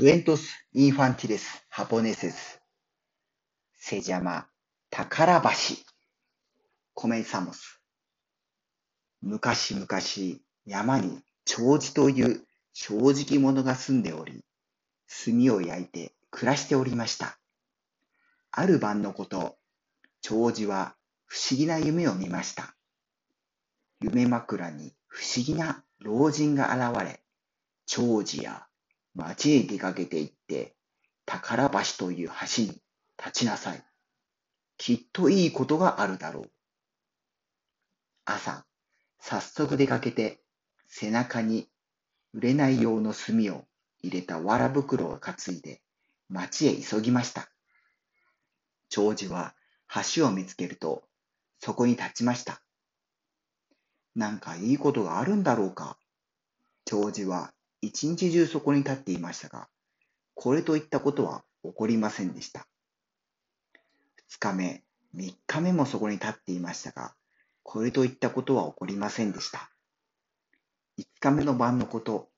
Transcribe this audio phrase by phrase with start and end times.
[0.00, 2.58] Cuentos infantiles japoneses
[3.74, 4.48] se llama
[4.88, 5.76] 宝橋
[6.94, 7.78] Comenzamos
[9.20, 9.86] 昔々
[10.64, 14.42] 山に長寿という正直者が住んでおり、
[15.06, 17.38] 炭を焼いて暮らしておりました。
[18.52, 19.58] ある晩のこと、
[20.22, 20.94] 長寿は
[21.26, 22.74] 不思議な夢を見ました。
[24.00, 27.20] 夢枕に不思議な老人が現れ、
[27.84, 28.66] 長寿や
[29.14, 30.74] 町へ出かけて行って、
[31.26, 32.68] 宝橋という橋に
[33.18, 33.84] 立ちなさい。
[34.78, 36.50] きっといいことがあるだろう。
[38.24, 38.64] 朝、
[39.18, 40.40] 早速出かけて、
[40.86, 41.68] 背中に
[42.32, 43.66] 売れない用の炭を
[44.02, 45.82] 入れた藁袋を担いで、
[46.28, 47.50] 町へ急ぎました。
[48.88, 49.54] 長寿は
[50.14, 51.04] 橋を見つけると、
[51.58, 52.62] そこに立ちました。
[54.14, 55.98] なんかいいことがあるんだろうか。
[56.84, 57.52] 長寿は
[57.82, 59.68] 一日中そこに立っていましたが、
[60.34, 62.66] これといったことは起こりませんでした。
[64.28, 67.14] 二日目、三日目もそこに立っていましたが、
[67.62, 69.70] これといったことは起こりませんでした。
[70.96, 72.28] 五日目の晩のこと、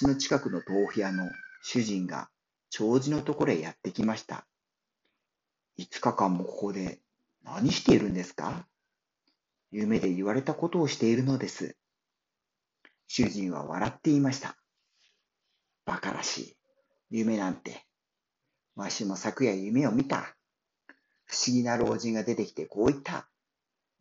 [0.00, 1.30] 橋の近くの豆腐屋の
[1.62, 2.28] 主人が
[2.70, 4.46] 長寿のところへやってきました。
[5.76, 7.00] 五日間もここで
[7.44, 8.66] 何しているんですか？
[9.70, 11.76] 夢で言われたことをしているのです。
[13.18, 14.58] 主人は笑っていました。
[15.86, 16.56] バカらしい。
[17.08, 17.86] 夢なんて。
[18.74, 20.36] わしも昨夜夢を見た。
[21.24, 23.26] 不思議な老人が出てきてこう言った。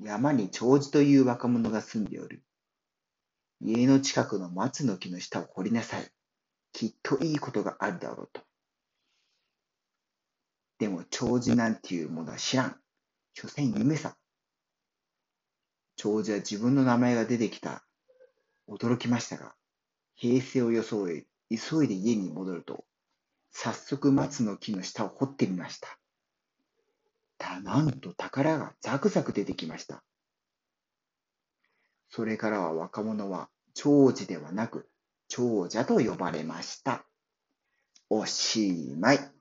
[0.00, 2.44] 山に長寿という若者が住んでおる。
[3.60, 6.08] 家の近くの松の木の下を掘りなさい。
[6.72, 8.42] きっといいことがあるだろうと。
[10.78, 12.76] でも長寿なんていうものは知らん。
[13.34, 14.16] 所詮夢さ。
[15.96, 17.84] 長寿は自分の名前が出てきた。
[18.70, 19.54] 驚きましたが、
[20.14, 22.84] 平成を装い、急いで家に戻ると、
[23.50, 25.98] 早速松の木の下を掘ってみました。
[27.36, 30.04] た、なんと宝がザクザク出てきました。
[32.10, 34.88] それからは若者は長寿ではなく
[35.28, 37.04] 長者と呼ばれました。
[38.08, 39.39] おしまい。